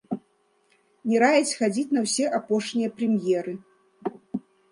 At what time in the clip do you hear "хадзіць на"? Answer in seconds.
1.59-2.03